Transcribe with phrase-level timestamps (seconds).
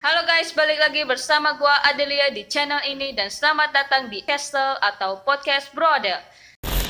[0.00, 4.80] Halo guys, balik lagi bersama gua Adelia di channel ini dan selamat datang di Castle
[4.80, 6.24] atau Podcast Brother.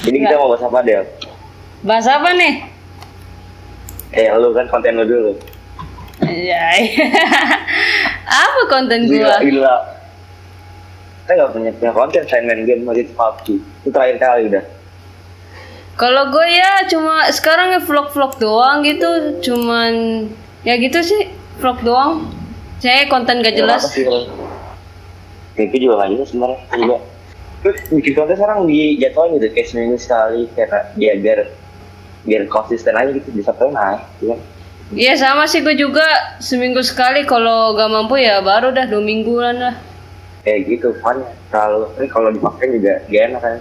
[0.06, 1.02] Jadi kita mau bahas apa Del?
[1.82, 2.70] Bahas apa nih?
[4.14, 5.32] Eh lu kan konten lu dulu.
[6.22, 6.70] Ya.
[8.46, 9.36] apa konten Gila, gua?
[9.42, 9.76] gila.
[11.26, 13.58] Kita nggak punya, punya konten selain main game masih PUBG.
[13.58, 14.64] Itu terakhir kali udah.
[15.98, 19.92] Kalau gue ya cuma sekarang ya vlog-vlog doang gitu, cuman
[20.62, 21.26] ya gitu sih
[21.58, 22.38] vlog doang.
[22.80, 23.84] Saya konten gak jelas.
[23.84, 24.28] Apa sih kalau-
[25.54, 26.58] Ya, itu juga nggak jelas sebenarnya.
[26.72, 26.96] Juga.
[27.60, 31.38] Terus bikin konten sekarang dijadwalin gitu kayak seminggu sekali karena dia biar
[32.20, 34.00] biar konsisten aja gitu bisa tuh naik.
[34.24, 34.36] Ya.
[34.90, 36.02] Iya sama sih gue juga
[36.40, 39.76] seminggu sekali kalau gak mampu ya baru dah dua mingguan lah.
[40.40, 41.20] Kayak gitu kan
[41.52, 43.58] kalau kalau dipakai juga gak enak kan.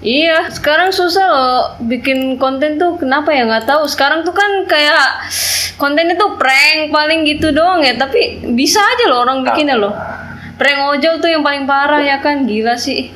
[0.00, 3.84] Iya, sekarang susah loh bikin konten tuh kenapa ya nggak tahu.
[3.84, 5.28] Sekarang tuh kan kayak
[5.80, 9.96] kontennya tuh prank paling gitu doang ya, tapi bisa aja loh orang bikinnya loh.
[10.60, 13.08] Prank ojol tuh yang paling parah ya kan, gila sih.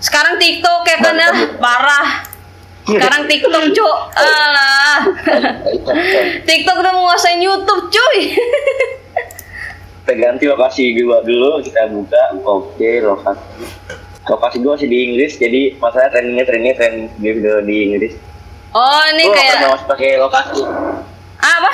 [0.00, 2.24] Sekarang TikTok ya kan ya, parah.
[2.82, 5.06] Sekarang TikTok cuk, alah.
[6.48, 8.34] TikTok udah menguasain YouTube cuy.
[10.02, 13.62] kita ganti lokasi gua dulu kita buka oke lokasi
[14.26, 18.14] lokasi gua masih di Inggris jadi masalah trainingnya trainingnya train video di Inggris
[18.74, 20.62] Oh ini gua kayak masih pakai lokasi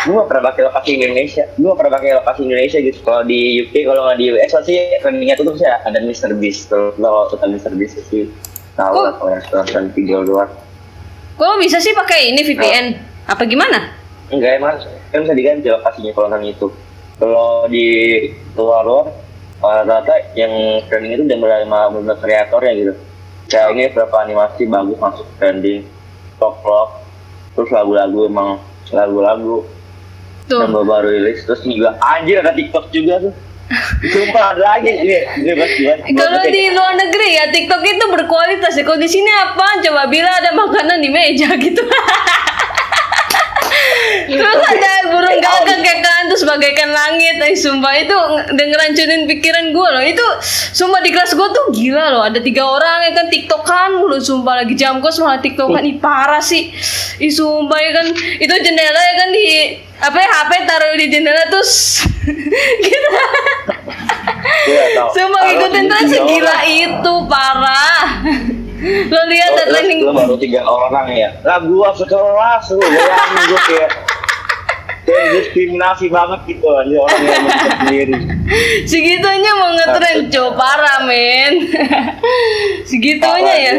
[0.06, 1.44] gua nggak pernah pakai lokasi Indonesia.
[1.58, 2.98] Gua nggak pernah pakai lokasi Indonesia gitu.
[3.02, 6.92] Kalau di UK kalau nggak di US pasti trainingnya tuh sih ada Mr Beast kalau
[6.94, 8.30] kalau tentang Mr Beast sih.
[8.78, 10.46] Tahu lah kalau yang nonton video luar.
[11.34, 12.86] Kok bisa sih pakai ini VPN?
[13.26, 13.98] Apa gimana?
[14.28, 14.76] enggak emang
[15.08, 16.68] kan bisa diganti lokasinya kalau nonton itu
[17.16, 17.86] kalau di
[18.52, 19.08] luar luar
[19.58, 22.94] rata-rata yang trending itu udah mulai beberapa kreator ya gitu.
[23.48, 25.82] Kayak ini berapa animasi bagus masuk trending.
[26.38, 26.88] Vlog vlog
[27.58, 28.62] terus lagu-lagu emang
[28.94, 29.66] lagu-lagu
[30.48, 30.64] Tuh.
[30.64, 33.32] yang baru rilis terus juga anjir ada TikTok juga tuh.
[34.00, 34.88] Sumpah ada lagi.
[34.88, 38.82] Ini bebas banget Kalau di luar negeri ya TikTok itu berkualitas ya.
[38.88, 39.84] Kalau di sini apa?
[39.84, 41.84] Coba bila ada makanan di meja gitu.
[44.28, 47.36] Terus ada burung gagak ya kan terus bagaikan langit.
[47.44, 48.16] Eh, sumpah itu
[48.56, 50.04] udah ngerancunin pikiran gue loh.
[50.04, 50.24] Itu
[50.72, 52.24] sumpah di kelas gue tuh gila loh.
[52.24, 54.64] Ada tiga orang ya kan tiktokan mulu sumpah.
[54.64, 55.84] Lagi jam kos malah tiktokan.
[55.84, 56.72] Ih parah sih.
[57.20, 58.06] Ih sumpah ya kan.
[58.16, 59.44] Itu jendela ya kan di
[59.98, 62.02] apa ya HP taruh di jendela terus
[62.86, 63.10] gitu
[64.68, 65.10] Iya.
[65.10, 66.68] Sumpah Kalau ngikutin terus segila orang.
[66.68, 68.04] itu parah.
[69.08, 73.90] Lo lihat Oh, lu baru tiga orang ya lah gua sekelas lu bayangin gua kayak
[75.02, 77.44] kayak diskriminasi banget gitu aja orang yang
[77.82, 78.14] sendiri
[78.86, 81.52] segitunya mau ngetren cow parah men.
[82.90, 83.74] segitunya Parah, ya.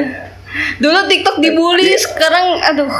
[0.82, 2.92] Dulu TikTok dibully, sekarang aduh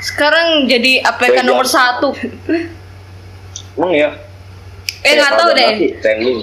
[0.00, 2.14] sekarang jadi APK nomor satu.
[3.74, 4.10] emang ya
[4.98, 5.70] Eh nggak tahu deh.
[5.98, 6.38] Trending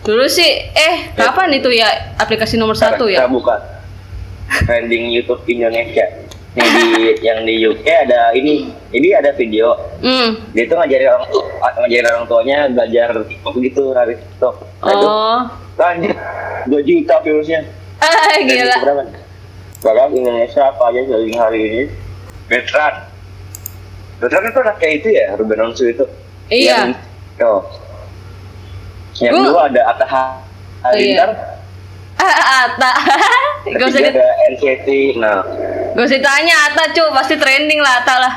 [0.00, 1.86] Dulu sih eh kapan itu ya
[2.16, 3.28] aplikasi nomor satu kita ya?
[3.28, 3.58] buka
[4.64, 6.06] trending YouTube Indonesia
[6.50, 6.86] yang di
[7.26, 10.40] yang di UK ada ini ini ada video Hmm.
[10.50, 11.28] dia tuh ngajarin orang
[11.78, 15.40] ngajarin orang tuanya belajar TikTok gitu dari TikTok nah, Oh.
[15.76, 16.16] lanjut
[16.66, 17.60] 2 juta viewsnya
[18.00, 18.76] Ah gila.
[18.80, 19.02] berapa?
[19.80, 21.82] Bahkan Indonesia apa aja dari hari ini
[22.50, 23.06] Betran.
[24.18, 26.04] Bertrand itu kayak itu ya Ruben Onsu itu?
[26.50, 26.92] Iya.
[27.38, 27.62] Yang, oh.
[29.22, 29.46] yang Gue...
[29.48, 31.48] dulu ada Atta Halilintar oh, iya.
[32.66, 32.92] Atta.
[33.64, 35.40] Gak usah ada NCT nah.
[35.96, 37.04] Gak usah tanya Atta cu.
[37.16, 38.34] Pasti trending lah Atta lah.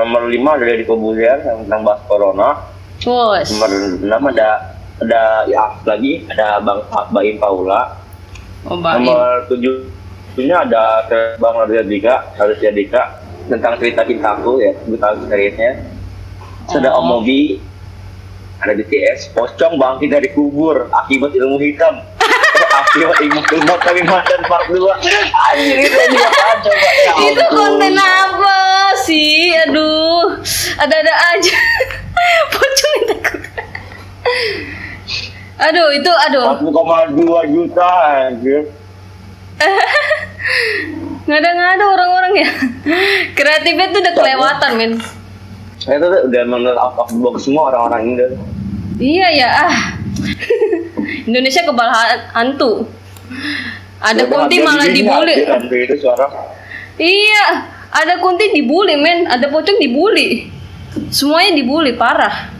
[0.00, 2.50] Nomor lima ada di Kobuzier yang tentang bahas corona.
[3.04, 6.80] Nomor enam ada ada ya lagi ada Bang
[7.12, 8.00] Baim Paula.
[8.64, 9.99] Oh, nomor tujuh
[10.40, 13.02] bukunya ada Bang Raditya Dika, Raditya Dika
[13.52, 15.84] tentang cerita cintaku ya, tentang ceritanya.
[16.72, 17.60] Sudah Om Omobi,
[18.56, 22.00] ada BTS, pocong bangkit dari kubur akibat ilmu hitam.
[22.80, 26.00] Akibat ilmu ilmu kami mantan part 2 itu
[27.36, 28.58] ya konten apa
[29.04, 29.52] sih?
[29.68, 30.38] Aduh,
[30.78, 31.56] ada-ada aja
[32.54, 33.14] Pocong itu
[35.60, 36.48] Aduh, itu aduh.
[36.62, 37.90] 1,2 juta
[38.30, 38.70] anjir.
[41.28, 42.48] Ngada-ngada orang-orang ya.
[43.36, 44.92] Kreatifnya tuh udah kelewatan, men.
[45.80, 48.26] Itu tuh udah menurut out of the box semua orang-orang Indo
[49.00, 49.76] Iya ya, ah.
[51.28, 52.84] Indonesia kebal ha- hantu.
[54.00, 55.44] Ada kunti malah dibully.
[55.44, 56.28] Hampir itu suara
[57.00, 57.44] Iya,
[57.92, 59.24] ada kunti dibully, men.
[59.24, 60.52] Ada pocong dibully.
[61.08, 62.52] Semuanya dibully parah.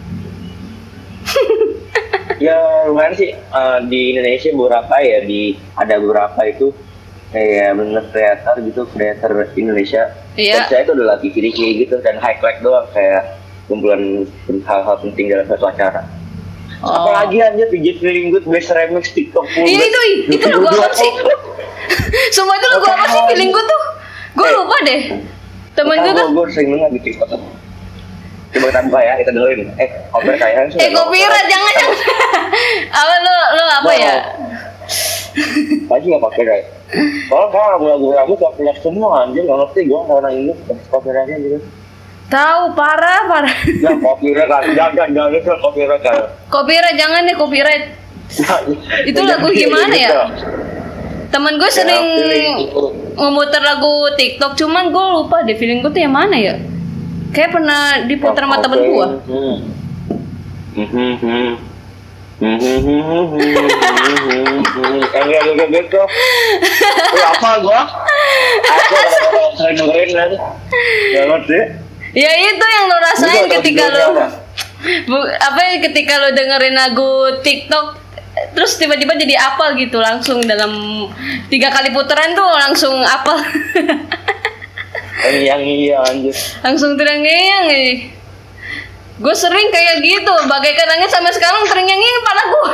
[2.44, 6.72] ya lumayan sih eh, di Indonesia beberapa ya di ada beberapa itu
[7.30, 10.02] kayak bener kreator gitu kreator Indonesia
[10.34, 10.54] Iya.
[10.56, 14.26] dan saya itu adalah TV gitu dan highlight doang kayak kumpulan
[14.62, 16.02] hal-hal penting dalam satu acara
[16.80, 16.88] Oh.
[17.04, 20.00] Apalagi anjir PJ Feeling Best Remix TikTok full Iya itu
[20.32, 21.12] itu lagu apa sih?
[22.34, 23.82] Semua itu lagu apa sih feeling gue tuh?
[24.32, 24.54] Gue Eh.
[24.56, 25.00] lupa deh.
[25.76, 26.26] Temen gue tuh.
[26.32, 27.28] Gue sering banget di TikTok.
[28.50, 29.60] Coba kita buka ya, kita dengerin.
[29.76, 30.78] Eh, cover kayaknya sih.
[30.80, 31.96] Eh copyright jangan jangan.
[32.96, 34.14] apa lo lo apa ya?
[35.92, 36.66] Pasti nggak pakai right.
[37.30, 40.52] Kalau kalau lagu-lagu kamu copyright semua anjir, nggak ngerti gue orang ini
[40.90, 41.58] copyrightnya gitu.
[42.30, 43.56] Tahu parah parah.
[43.78, 46.14] Ya copyright kan, jangan jangan jangan itu copyright kan.
[46.50, 47.84] Copyright jangan deh copyright.
[49.10, 50.30] Itu lagu gimana ya?
[51.34, 52.06] Temen gue sering
[53.18, 56.54] memutar lagu TikTok, cuman gue lupa deh feeling gue tuh yang mana ya?
[57.34, 59.06] Kayak pernah diputar sama temen gue.
[62.40, 62.56] Yang
[65.68, 66.00] gitu.
[67.12, 67.80] Wih, apa gua?
[68.64, 68.96] Aku
[69.60, 70.30] sering dengerin kan.
[71.12, 71.58] Gak ngerti.
[72.10, 74.26] Ya itu yang lo rasain Lu ketika lo apa?
[75.06, 78.00] Bu, apa ya ketika lo dengerin lagu TikTok
[78.56, 80.72] terus tiba-tiba jadi apal gitu langsung dalam
[81.52, 83.36] tiga kali putaran tuh langsung apal
[85.20, 86.32] Yang yang iya anjir.
[86.64, 88.08] langsung terngiang nih
[89.20, 92.72] gue sering kayak gitu bagaikan nangis sampai sekarang terngiang pada gue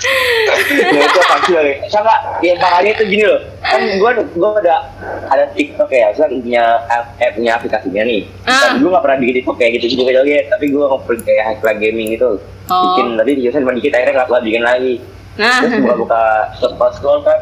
[0.00, 1.74] Nah itu pasti lagi.
[1.92, 3.40] Sama yang parahnya itu gini loh.
[3.60, 4.88] Kan gua gua ada
[5.28, 8.24] ada TikTok ya, saya punya app, app punya aplikasinya nih.
[8.48, 8.74] Ah.
[8.74, 11.76] Dan dulu gak pernah bikin TikTok kayak gitu juga joget, tapi gua ngobrol kayak hack
[11.76, 12.40] gaming gitu.
[12.72, 12.96] Oh.
[12.96, 14.94] Bikin tadi di cuma dikit akhirnya gak bikin lagi.
[15.38, 16.22] nah Terus buka buka
[16.56, 17.38] scroll scroll kan.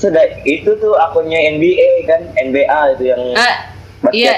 [0.00, 4.14] Sudah itu tuh akunnya NBA kan, NBA itu yang Ah, basket.
[4.14, 4.34] iya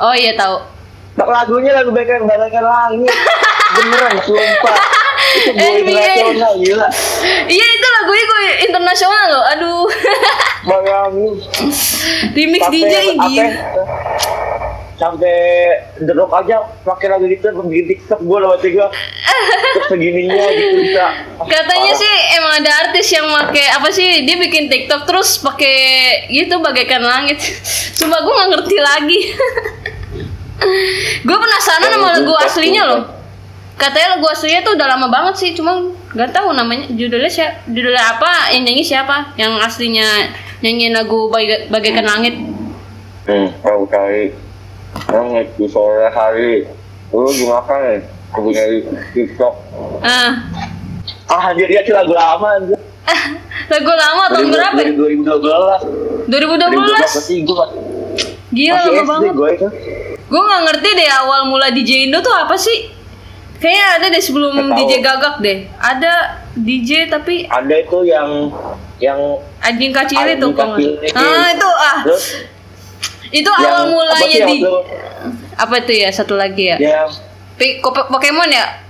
[0.00, 0.71] oh iya tahu
[1.16, 3.12] lagunya lagu Baker Baker Langit.
[3.72, 4.76] Beneran sumpah.
[5.32, 5.96] Itu gue NBA.
[6.12, 6.88] internasional gila.
[7.48, 9.84] iya itu lagunya gue internasional loh aduh
[10.68, 11.32] Bayangin.
[12.36, 13.48] remix DJ gila
[14.92, 15.36] sampai
[15.98, 18.86] The Rock aja pakai lagu gitu bikin TikTok gue lewat terus
[19.88, 21.06] segininya gitu bisa
[21.42, 22.02] Katanya Parah.
[22.02, 25.74] sih emang ada artis yang pakai apa sih dia bikin TikTok terus pakai
[26.30, 27.38] gitu bagaikan langit.
[27.98, 29.20] Cuma gue nggak ngerti lagi.
[31.20, 33.02] Gue penasaran sama lagu aslinya loh.
[33.72, 35.74] Katanya lagu aslinya tuh udah lama banget sih, cuma
[36.12, 40.06] nggak tahu namanya judulnya siapa, judulnya apa, yang nyanyi siapa, yang aslinya
[40.60, 42.34] nyanyiin lagu Baga- bagaikan langit.
[43.22, 44.34] hmm tahu kali
[45.08, 46.66] yang di sore hari
[47.08, 47.98] lu gimana nih
[48.28, 48.62] aku punya
[49.12, 49.54] TikTok
[50.00, 50.42] Ah,
[51.28, 52.76] ah anjir dia sih lagu lama anjir
[53.68, 54.78] lagu lama tahun berapa?
[54.80, 54.90] ya?
[54.92, 56.26] 2012 2012.
[56.28, 57.66] 2012 sih gue
[58.52, 59.32] Gila lama banget.
[59.32, 59.68] gue itu
[60.32, 62.88] Gue nggak ngerti deh awal mula DJ Indo tuh apa sih?
[63.60, 64.76] Kayaknya ada deh sebelum tahu.
[64.80, 65.68] DJ Gagak deh.
[65.76, 68.48] Ada DJ tapi ada itu yang
[68.96, 69.20] yang
[69.60, 71.20] anjing kaciri tuh Anjing kok.
[71.20, 72.24] Ah itu ah terus
[73.28, 74.56] itu awal mulanya di
[75.52, 76.76] apa itu ya satu lagi ya?
[76.80, 77.12] yang
[77.84, 78.80] Pokemon ya?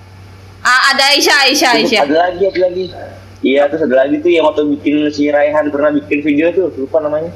[0.62, 2.02] Ah ada Aisyah Aisyah Aisyah.
[2.06, 2.84] Ada lagi, ada lagi.
[3.42, 7.02] Iya, terus ada lagi tuh yang waktu bikin si Raihan pernah bikin video tuh, lupa
[7.02, 7.34] namanya.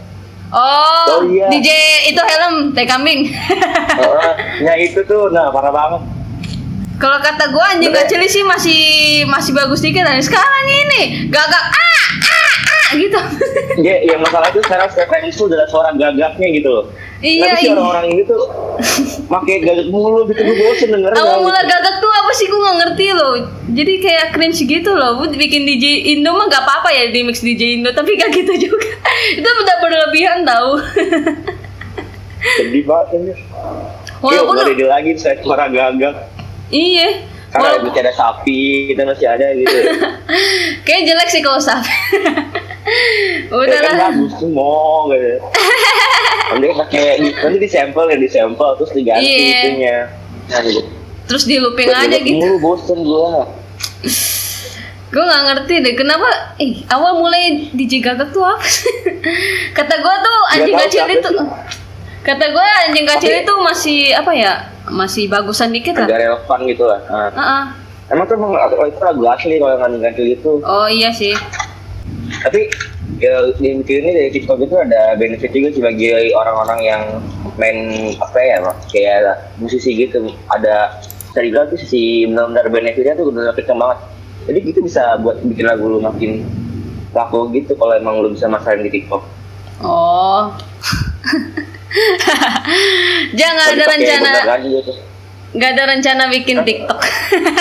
[0.48, 1.50] Oh, Oh, iya.
[1.50, 1.68] DJ
[2.06, 3.26] itu helm teh kambing.
[3.28, 4.32] Heeh,
[4.62, 6.02] nah itu tuh, nah parah banget.
[6.96, 8.06] Kalau kata gue anjing Bener.
[8.06, 8.80] kacili sih masih
[9.26, 10.00] masih bagus dikit.
[10.00, 13.20] Dan sekarang ini gagak ah ah ah gitu.
[13.76, 16.84] Ya, yang masalah itu sekarang Stephen itu adalah suara gagaknya gitu loh.
[17.16, 18.42] Iya, Tapi si orang-orang ini tuh
[19.32, 21.16] pakai gagak mulu gitu, gue bosen dengerin.
[21.16, 21.72] Awal mula gitu.
[21.72, 23.32] gagak tuh apa sih gue nggak ngerti loh.
[23.72, 25.10] Jadi kayak cringe gitu loh.
[25.24, 28.68] Gue bikin DJ Indo mah gak apa-apa ya di mix DJ Indo, tapi gak gitu
[28.68, 28.88] juga.
[29.40, 30.76] Itu udah berlebihan tau.
[32.60, 33.32] Sedih banget ini.
[34.20, 36.14] Walaupun Walaupun ada lagi saya suara gagak.
[36.68, 37.24] iya.
[37.46, 38.62] Karena Walaupun, masih ada sapi,
[38.92, 39.76] itu masih ada gitu.
[40.86, 41.96] kayak jelek sih kalau sampai.
[43.48, 44.10] Udah Ya kan lah.
[44.10, 44.76] bagus semua
[45.08, 45.38] gitu.
[46.48, 49.60] Nanti pakai nanti di sampel ya di sampel terus diganti Iya.
[49.64, 49.96] itunya.
[50.46, 50.80] Nah, gitu.
[51.26, 52.38] Terus di looping aja gitu.
[52.38, 53.50] Mulu bosen gua.
[55.06, 56.28] Gue nggak ngerti deh kenapa.
[56.56, 58.62] Eh awal mulai DJ gagak tuh apa?
[58.62, 58.90] sih?
[59.76, 61.30] Kata gue tuh anjing kacil itu.
[61.30, 61.46] sih.
[62.20, 64.52] Kata gue anjing kacil Tapi- itu masih apa ya?
[64.86, 66.06] Masih bagusan dikit lah.
[66.06, 67.00] Agak relevan gitu lah.
[67.06, 67.30] Nah.
[67.32, 67.64] Heeh.
[68.06, 70.62] Emang tuh emang oh, itu lagu asli kalau nggak ganti gitu.
[70.62, 71.34] Oh iya sih.
[72.46, 72.70] Tapi
[73.18, 77.02] ya, di bikin ini dari TikTok itu ada benefit juga sih bagi orang-orang yang
[77.58, 77.78] main
[78.22, 80.30] apa ya, kayak musisi gitu.
[80.54, 83.98] Ada bisa dibilang tuh sisi benar-benar benefitnya tuh benar-benar kenceng banget.
[84.46, 86.46] Jadi itu bisa buat bikin lagu lu makin
[87.10, 89.26] laku gitu kalau emang lu bisa masarin di TikTok.
[89.82, 90.46] Oh.
[93.40, 94.28] Jangan ada rencana,
[94.84, 94.96] tuh.
[95.56, 97.00] nggak ada rencana bikin TikTok.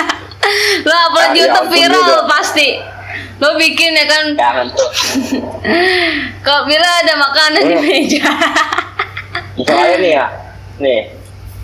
[0.88, 2.78] Lo upload Ah, ya YouTube viral pasti.
[3.36, 4.26] Lo bikin ya kan?
[4.34, 4.90] Jangan tuh.
[6.40, 7.84] Kok bila ada makanan di Hmm.
[7.84, 8.26] meja?
[9.56, 10.26] Misalnya nih ya,
[10.78, 11.00] nih,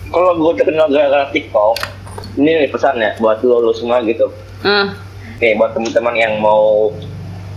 [0.08, 1.76] kalau gue terkenal gara-gara TikTok,
[2.34, 4.32] ini nih pesan ya buat lo, lo semua gitu.
[4.60, 4.96] Ah,
[5.36, 6.92] Nih buat teman-teman yang mau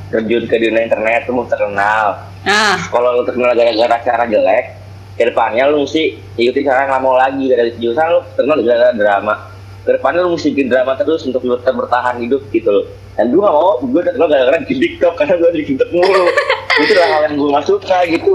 [0.10, 2.20] terjun ke dunia internet, tuh mau terkenal.
[2.44, 4.76] ah, Kalau lo terkenal gara-gara cara jelek,
[5.16, 6.04] ke depannya lu mesti
[6.36, 9.36] ikutin cara yang nggak mau lagi dari jurusan lu terkenal gara-gara drama.
[9.86, 12.86] Ke depannya lu mesti bikin drama terus untuk lu tetap bertahan hidup gitu loh.
[13.14, 16.26] Dan gue gak mau, gue terkenal gara-gara di TikTok karena gue di TikTok mulu.
[16.82, 18.34] itu adalah hal yang gue gak suka gitu.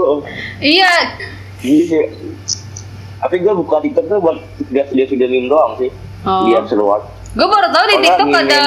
[0.63, 0.93] iya.
[1.61, 2.01] Iya.
[3.21, 4.37] Tapi gue buka TikTok tuh buat
[4.73, 5.91] lihat video-video meme doang sih.
[6.25, 6.49] Oh.
[6.49, 6.89] Dia seru
[7.31, 8.63] Gue baru tahu di TikTok nggak ada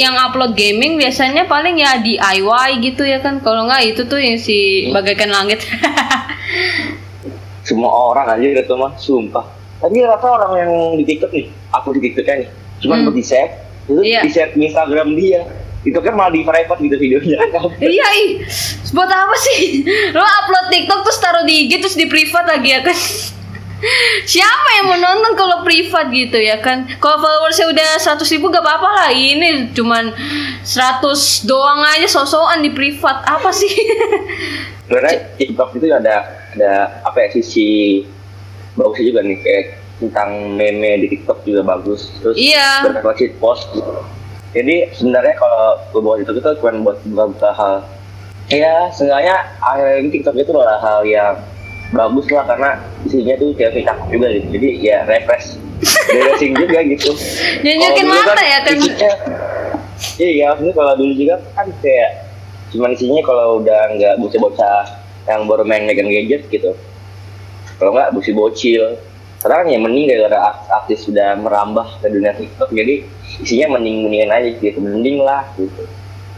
[0.00, 3.42] yang upload gaming biasanya paling ya DIY gitu ya kan.
[3.44, 4.96] Kalau nggak itu tuh yang si Hmm.
[4.96, 5.60] bagaikan langit.
[7.68, 9.57] Semua orang aja gitu mah, sumpah.
[9.78, 12.48] Tapi rata orang yang di TikTok nih, aku di TikToknya nih,
[12.82, 13.04] cuman Hmm.
[13.06, 13.50] buat di share,
[13.86, 14.20] itu Iya.
[14.26, 15.42] di share di Instagram dia.
[15.86, 17.38] Itu kan malah di private gitu videonya.
[17.94, 18.42] iya ih,
[18.90, 19.86] buat apa sih?
[20.10, 22.98] Lo upload TikTok terus taruh di IG terus di privat lagi ya kan?
[24.26, 26.82] Siapa yang mau nonton kalau privat gitu ya kan?
[26.98, 29.10] Kalau followersnya udah 100 ribu gak apa-apa lah.
[29.14, 30.10] Ini cuman
[30.66, 33.22] 100 doang aja sosokan di privat.
[33.22, 33.70] Apa sih?
[34.90, 36.26] Sebenarnya TikTok itu ada
[36.58, 36.72] ada
[37.06, 38.02] apa ya sisi
[38.74, 39.64] bagusnya juga nih kayak
[39.98, 42.12] tentang meme di TikTok juga bagus.
[42.18, 42.84] Terus Iya.
[42.84, 43.90] beberapa cheat post gitu.
[44.50, 47.74] Jadi sebenarnya kalau gue buat TikTok itu cuma buat buka hal
[48.48, 51.36] ya seenggaknya akhir ini TikTok itu adalah hal yang
[51.90, 52.70] bagus lah karena
[53.02, 54.46] isinya tuh cewek cakep juga gitu.
[54.54, 55.56] Jadi ya refresh,
[56.08, 57.10] refreshing juga gitu.
[57.60, 58.72] Nunjukin mata ya kan?
[58.74, 59.20] isinya-
[60.14, 62.10] Iya, maksudnya kalau dulu juga kan kayak
[62.68, 64.86] cuman isinya kalau udah nggak bocah-bocah
[65.26, 66.70] yang baru main megang gadget gitu.
[67.78, 68.98] Kalau nggak busi bocil.
[69.38, 73.06] Sekarang ya mending gara-gara artis sudah merambah ke dunia TikTok, jadi
[73.38, 75.86] isinya mending-mendingan aja gitu, mending lah gitu.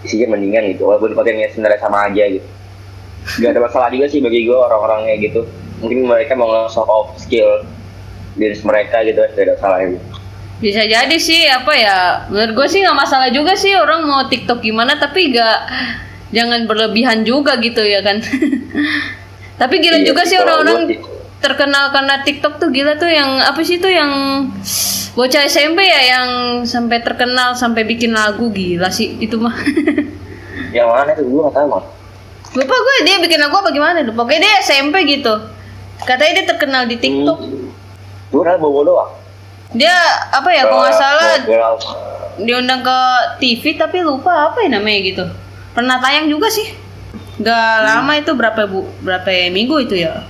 [0.05, 2.45] Isinya mendingan gitu, walaupun kontennya sebenarnya sama aja gitu.
[3.41, 5.49] Gak ada masalah juga sih bagi gue orang-orangnya gitu.
[5.81, 7.65] Mungkin mereka mau nge-show off skill
[8.37, 10.05] diri mereka gitu, gak ada masalah gitu.
[10.61, 14.61] Bisa jadi sih apa ya menurut gue sih nggak masalah juga sih orang mau TikTok
[14.61, 15.57] gimana tapi gak
[16.37, 18.21] jangan berlebihan juga gitu ya kan.
[19.61, 21.01] tapi gila Iya juga sih, orang-orang.
[21.41, 24.13] Terkenal karena TikTok tuh gila tuh yang apa sih tuh yang
[25.17, 26.29] bocah SMP ya yang
[26.69, 29.57] sampai terkenal sampai bikin lagu gila sih itu mah.
[30.71, 31.83] Yang mana tuh gue gak tahu.
[32.55, 34.15] Lupa gue dia bikin lagu apa gimana tuh.
[34.15, 35.35] Pokoknya dia SMP gitu.
[36.07, 37.39] Katanya dia terkenal di TikTok.
[38.31, 39.13] Gue udah bawa doang.
[39.75, 39.95] Dia
[40.31, 41.75] apa ya kalau nggak salah Girl.
[42.43, 42.99] diundang ke
[43.39, 45.25] TV tapi lupa apa ya namanya gitu
[45.71, 46.75] pernah tayang juga sih
[47.41, 50.27] gak lama itu berapa bu berapa minggu itu ya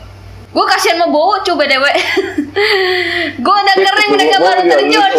[0.50, 1.92] gue kasihan mau bawa coba dewe
[3.44, 5.12] gue udah kering udah gak baru terjun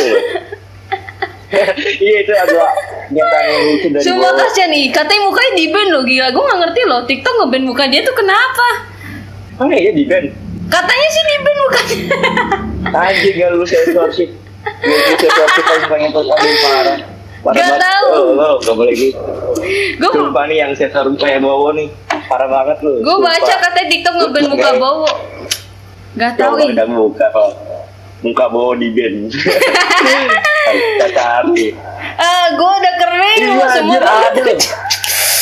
[2.00, 2.64] Iya itu agak
[3.12, 4.40] dari Sumpah bawah.
[4.42, 7.84] kasihan nih katanya mukanya di band loh gila gue gak ngerti loh TikTok ngeband muka
[7.86, 8.68] dia tuh kenapa
[9.58, 10.32] Oh iya di band.
[10.68, 11.98] katanya sih di band mukanya
[12.92, 14.30] Anjing gak lu censorship.
[14.82, 16.98] Lu censorship paling pengen tuh parah.
[17.42, 18.08] Parah Gak tahu.
[18.36, 19.16] Oh, gak boleh gitu.
[19.96, 21.88] gue Sumpah nih yang sensor kayak bawa nih.
[22.32, 23.04] Parah banget lu.
[23.04, 25.12] gue baca katanya TikTok ngeband muka Bowo
[26.14, 27.52] gak Coba ih kita buka kalau
[28.22, 29.34] muka bawa di band.
[29.34, 31.74] Kita cari.
[32.16, 33.98] ah gue udah kering Iya loh semua.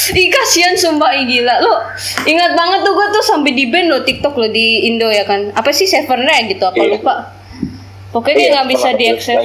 [0.09, 1.85] Ih kasihan sumpah ih gila Lo
[2.25, 5.53] ingat banget tuh gue tuh sampai di band lo TikTok lo di Indo ya kan
[5.53, 6.97] Apa sih Sevennya gitu apa Iya.
[6.97, 7.29] lupa
[8.09, 9.37] Pokoknya dia Iya, nggak bisa diakses.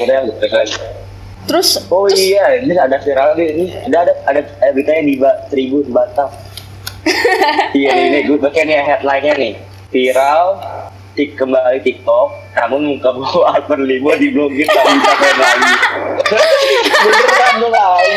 [1.44, 3.48] Terus Oh terus iya, ini ada viral nih.
[3.52, 6.32] Ini ada ada ada, ada beritanya di ba, seribu di Batam.
[7.78, 9.52] iya nih gue baca nih headline-nya nih.
[9.92, 10.46] Viral
[11.14, 13.14] tik kembali TikTok, namun muka
[13.54, 15.74] Alper Limo diblokir tak bisa main lagi.
[17.06, 18.12] Beneran lu lagi.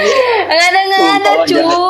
[0.49, 1.85] nggak ada nggak ada cu.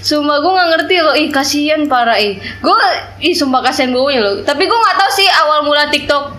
[0.00, 1.14] Sumpah gue nggak ngerti loh.
[1.16, 2.18] Ih kasihan parah.
[2.18, 2.76] Ih Gue
[3.22, 4.42] Ih sumpah kasihan gue loh.
[4.44, 6.36] Tapi gue nggak tahu sih awal mula TikTok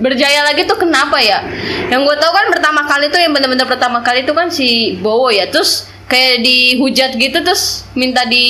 [0.00, 1.42] berjaya lagi tuh kenapa ya.
[1.90, 5.28] Yang gue tahu kan pertama kali tuh yang bener-bener pertama kali tuh kan si Bowo
[5.28, 5.50] ya.
[5.50, 8.42] Terus kayak dihujat gitu terus minta di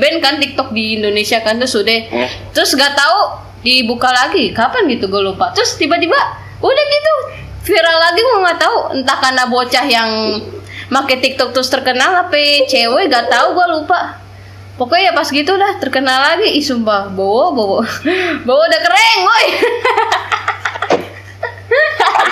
[0.00, 2.00] ban kan TikTok di Indonesia kan terus udah.
[2.08, 2.28] Hmm.
[2.56, 5.52] terus gak tahu dibuka lagi kapan gitu gue lupa.
[5.52, 6.16] Terus tiba-tiba
[6.64, 7.14] udah gitu
[7.68, 8.76] viral lagi gue nggak tahu.
[8.96, 10.10] Entah karena bocah yang
[10.88, 14.18] make TikTok terus terkenal apa cewek gak tahu gue lupa.
[14.80, 16.48] Pokoknya ya pas gitu dah terkenal lagi.
[16.58, 17.78] Ih sumpah Bowo Bowo.
[18.48, 19.46] Bowo udah keren woi.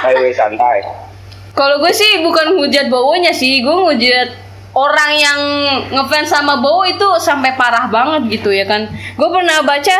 [0.01, 0.79] Santai santai.
[1.53, 4.50] Kalau gue sih bukan hujat Bowonya sih, gue ngujat
[4.81, 5.41] orang yang
[5.93, 8.89] ngefans sama Bowo itu sampai parah banget gitu ya kan.
[9.15, 9.97] Gue pernah baca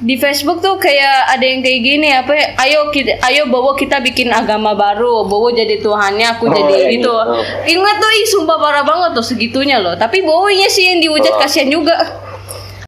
[0.00, 4.00] di Facebook tuh kayak ada yang kayak gini apa ya, ayo kita ayo Bowo kita
[4.00, 7.76] bikin agama baru Bowo jadi tuhannya aku Oh, jadi iya, itu iya.
[7.76, 11.40] ingat tuh ih sumpah parah banget tuh segitunya loh tapi Bowonya sih yang dihujat Oh.
[11.44, 11.92] kasihan juga